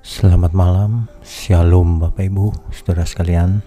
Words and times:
Selamat 0.00 0.56
malam, 0.56 1.12
Shalom 1.20 2.00
Bapak 2.00 2.24
Ibu, 2.24 2.72
Saudara 2.72 3.04
sekalian. 3.04 3.60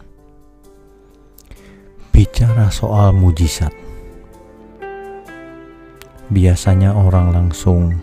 Bicara 2.09 2.73
soal 2.73 3.13
mujizat. 3.13 3.69
Biasanya 6.33 6.97
orang 6.97 7.37
langsung 7.37 8.01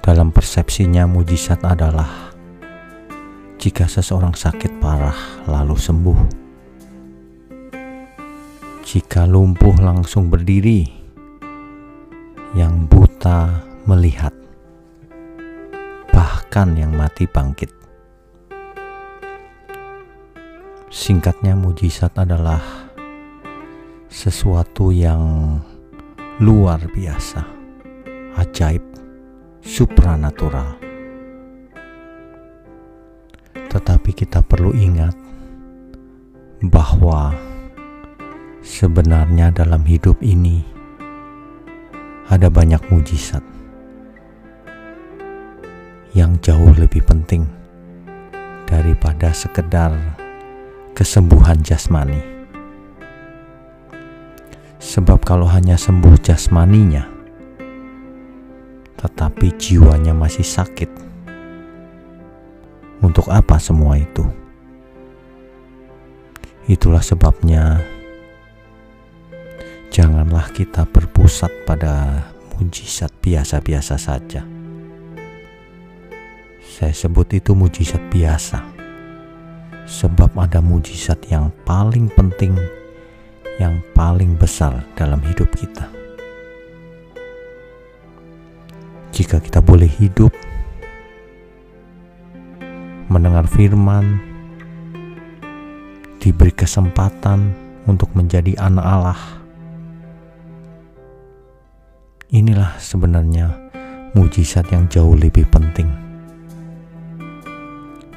dalam 0.00 0.32
persepsinya 0.32 1.04
mujizat 1.04 1.60
adalah 1.68 2.32
jika 3.60 3.84
seseorang 3.84 4.32
sakit 4.32 4.80
parah 4.80 5.44
lalu 5.52 5.76
sembuh. 5.76 6.20
Jika 8.88 9.28
lumpuh 9.28 9.76
langsung 9.84 10.32
berdiri, 10.32 10.88
yang 12.56 12.88
buta 12.88 13.68
melihat 13.84 14.39
bahkan 16.20 16.76
yang 16.76 16.92
mati 16.92 17.24
bangkit. 17.24 17.72
Singkatnya, 20.92 21.56
mujizat 21.56 22.12
adalah 22.12 22.60
sesuatu 24.12 24.92
yang 24.92 25.56
luar 26.44 26.84
biasa, 26.92 27.40
ajaib, 28.36 28.84
supranatural. 29.64 30.76
Tetapi 33.56 34.10
kita 34.12 34.44
perlu 34.44 34.76
ingat 34.76 35.16
bahwa 36.68 37.32
sebenarnya 38.60 39.56
dalam 39.56 39.88
hidup 39.88 40.20
ini 40.20 40.68
ada 42.28 42.52
banyak 42.52 42.82
mujizat 42.92 43.59
yang 46.10 46.42
jauh 46.42 46.74
lebih 46.74 47.06
penting 47.06 47.46
daripada 48.66 49.30
sekedar 49.30 49.94
kesembuhan 50.90 51.62
jasmani. 51.62 52.18
Sebab 54.80 55.22
kalau 55.22 55.46
hanya 55.46 55.78
sembuh 55.78 56.18
jasmaninya, 56.18 57.06
tetapi 58.98 59.54
jiwanya 59.54 60.10
masih 60.10 60.42
sakit, 60.42 60.90
untuk 63.06 63.30
apa 63.30 63.62
semua 63.62 63.94
itu? 63.94 64.26
Itulah 66.66 67.02
sebabnya 67.02 67.78
janganlah 69.94 70.50
kita 70.50 70.86
berpusat 70.90 71.50
pada 71.66 72.26
mujizat 72.58 73.10
biasa-biasa 73.22 73.98
saja 73.98 74.59
saya 76.80 76.96
sebut 76.96 77.28
itu 77.36 77.52
mujizat 77.52 78.00
biasa. 78.08 78.64
Sebab 79.84 80.32
ada 80.40 80.64
mujizat 80.64 81.20
yang 81.28 81.52
paling 81.68 82.08
penting, 82.08 82.56
yang 83.60 83.84
paling 83.92 84.32
besar 84.40 84.80
dalam 84.96 85.20
hidup 85.20 85.52
kita. 85.52 85.92
Jika 89.12 89.44
kita 89.44 89.60
boleh 89.60 89.92
hidup, 89.92 90.32
mendengar 93.12 93.44
firman, 93.44 94.16
diberi 96.16 96.56
kesempatan 96.56 97.52
untuk 97.84 98.08
menjadi 98.16 98.56
anak 98.56 98.86
Allah, 98.88 99.20
inilah 102.32 102.72
sebenarnya 102.80 103.68
mujizat 104.16 104.64
yang 104.72 104.88
jauh 104.88 105.12
lebih 105.12 105.44
penting 105.52 106.08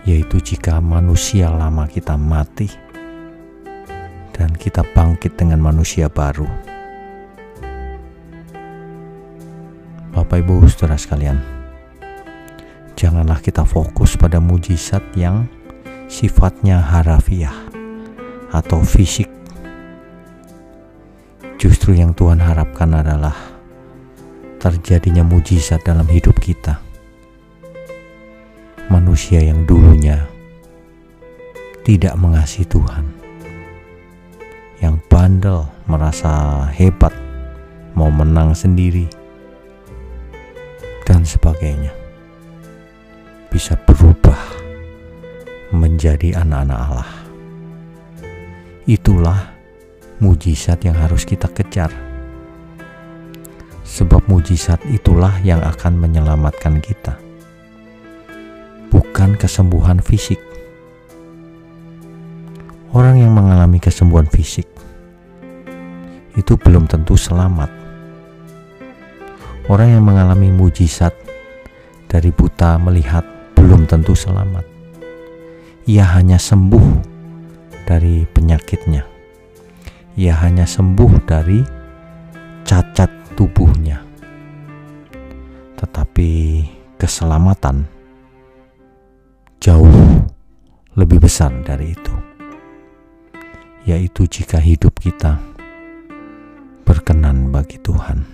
yaitu 0.03 0.43
jika 0.43 0.83
manusia 0.83 1.47
lama 1.47 1.87
kita 1.87 2.19
mati 2.19 2.67
dan 4.35 4.51
kita 4.51 4.83
bangkit 4.91 5.39
dengan 5.39 5.63
manusia 5.63 6.11
baru. 6.11 6.47
Bapak 10.13 10.43
Ibu 10.43 10.67
Saudara 10.69 10.99
sekalian, 10.99 11.39
janganlah 12.99 13.39
kita 13.39 13.63
fokus 13.63 14.19
pada 14.19 14.43
mujizat 14.43 15.01
yang 15.15 15.47
sifatnya 16.11 16.83
harafiah 16.83 17.55
atau 18.51 18.83
fisik. 18.83 19.31
Justru 21.57 21.95
yang 21.95 22.11
Tuhan 22.11 22.43
harapkan 22.43 22.91
adalah 22.91 23.33
terjadinya 24.59 25.23
mujizat 25.23 25.79
dalam 25.87 26.05
hidup 26.11 26.35
kita 26.43 26.82
manusia 29.13 29.45
yang 29.45 29.61
dulunya 29.69 30.25
tidak 31.85 32.17
mengasihi 32.17 32.65
Tuhan, 32.65 33.05
yang 34.81 34.97
bandel, 35.05 35.69
merasa 35.85 36.65
hebat, 36.73 37.13
mau 37.93 38.09
menang 38.09 38.57
sendiri, 38.57 39.05
dan 41.05 41.21
sebagainya, 41.21 41.93
bisa 43.53 43.77
berubah 43.85 44.41
menjadi 45.69 46.41
anak-anak 46.41 46.79
Allah. 46.81 47.13
Itulah 48.89 49.53
mujizat 50.25 50.81
yang 50.89 50.97
harus 50.97 51.21
kita 51.21 51.45
kejar, 51.53 51.93
sebab 53.85 54.25
mujizat 54.25 54.81
itulah 54.89 55.37
yang 55.45 55.61
akan 55.61 56.01
menyelamatkan 56.01 56.81
kita 56.81 57.22
bukan 59.23 59.39
kesembuhan 59.39 60.03
fisik. 60.03 60.35
Orang 62.91 63.23
yang 63.23 63.31
mengalami 63.31 63.79
kesembuhan 63.79 64.27
fisik 64.27 64.67
itu 66.35 66.59
belum 66.59 66.91
tentu 66.91 67.15
selamat. 67.15 67.71
Orang 69.71 69.95
yang 69.95 70.03
mengalami 70.03 70.51
mujizat 70.51 71.15
dari 72.11 72.35
buta 72.35 72.75
melihat 72.83 73.23
belum 73.55 73.87
tentu 73.87 74.11
selamat. 74.11 74.67
Ia 75.87 76.03
hanya 76.19 76.35
sembuh 76.35 76.83
dari 77.87 78.27
penyakitnya. 78.27 79.07
Ia 80.19 80.35
hanya 80.43 80.67
sembuh 80.67 81.23
dari 81.23 81.63
cacat 82.67 83.39
tubuhnya. 83.39 84.03
Tetapi 85.79 86.31
keselamatan 86.99 88.02
jauh 89.63 90.27
lebih 90.99 91.23
besar 91.23 91.47
dari 91.63 91.95
itu, 91.95 92.15
yaitu 93.87 94.27
jika 94.27 94.59
hidup 94.59 94.91
kita 94.99 95.39
berkenan 96.83 97.47
bagi 97.47 97.79
Tuhan. 97.79 98.27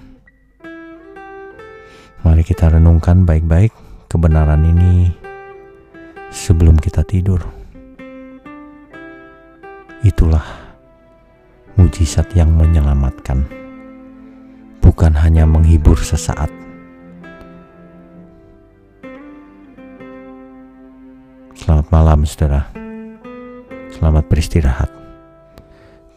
Mari 2.25 2.41
kita 2.41 2.73
renungkan 2.73 3.29
baik-baik 3.29 3.69
kebenaran 4.09 4.65
ini 4.73 5.13
sebelum 6.33 6.81
kita 6.81 7.05
tidur. 7.05 7.45
Itulah 10.01 10.49
mujizat 11.77 12.33
yang 12.33 12.57
menyelamatkan, 12.57 13.45
bukan 14.81 15.13
hanya 15.13 15.45
menghibur 15.45 16.01
sesaat 16.01 16.49
malam 21.89 22.25
saudara. 22.25 22.69
Selamat 23.93 24.25
beristirahat. 24.29 24.89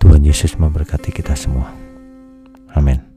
Tuhan 0.00 0.22
Yesus 0.25 0.56
memberkati 0.56 1.10
kita 1.12 1.37
semua. 1.37 1.72
Amin 2.72 3.12